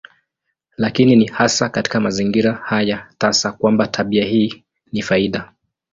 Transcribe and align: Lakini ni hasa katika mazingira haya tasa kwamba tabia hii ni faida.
Lakini 0.77 1.15
ni 1.15 1.25
hasa 1.25 1.69
katika 1.69 1.99
mazingira 1.99 2.53
haya 2.53 3.09
tasa 3.17 3.51
kwamba 3.51 3.87
tabia 3.87 4.25
hii 4.25 4.63
ni 4.91 5.01
faida. 5.01 5.53